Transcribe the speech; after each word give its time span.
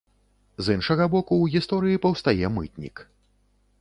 З 0.67 0.77
іншага 0.77 1.05
боку 1.15 1.33
ў 1.37 1.45
гісторыі 1.57 2.01
паўстае 2.07 2.47
мытнік. 2.59 3.05